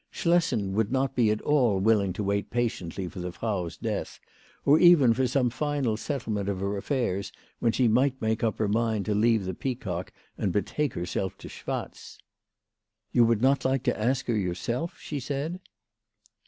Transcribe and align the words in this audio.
Schlessen 0.09 0.71
would 0.73 0.91
not 0.91 1.15
be 1.15 1.29
at 1.29 1.43
all 1.43 1.79
willing 1.79 2.11
to 2.13 2.23
wait 2.23 2.49
patiently 2.49 3.07
for 3.07 3.19
the 3.19 3.31
Frau's 3.31 3.77
death, 3.77 4.19
or 4.65 4.79
even 4.79 5.13
for 5.13 5.27
some 5.27 5.51
final 5.51 5.95
settlement 5.95 6.49
of 6.49 6.59
her 6.59 6.75
affairs 6.75 7.31
when 7.59 7.71
she 7.71 7.87
might 7.87 8.19
make 8.19 8.43
up 8.43 8.57
her 8.57 8.67
mind 8.67 9.05
to 9.05 9.13
leave 9.13 9.45
the 9.45 9.53
Peacock 9.53 10.11
and 10.39 10.51
betake 10.51 10.95
herself 10.95 11.37
to 11.37 11.47
Schwatz." 11.47 12.17
You 13.13 13.23
would 13.25 13.43
not 13.43 13.63
like 13.63 13.83
to 13.83 13.99
ask 14.01 14.25
her 14.25 14.35
yourself?" 14.35 14.97
she 14.99 15.19
said. 15.19 15.59